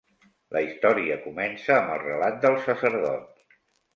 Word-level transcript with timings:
La 0.55 0.61
història 0.67 1.17
comença 1.25 1.75
amb 1.75 1.93
el 1.97 2.01
relat 2.05 2.39
del 2.47 2.57
sacerdot. 2.69 3.47